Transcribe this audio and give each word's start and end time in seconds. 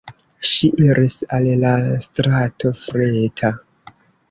Ŝi 0.51 0.69
iris 0.85 1.17
al 1.39 1.45
la 1.65 1.75
strato 2.07 2.73
Freta. 2.87 3.55